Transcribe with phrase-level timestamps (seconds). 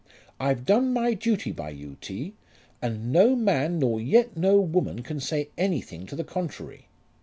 [0.39, 2.33] I've done my duty by you, T.,
[2.81, 6.87] and no man nor yet no woman can say anything to the contrary.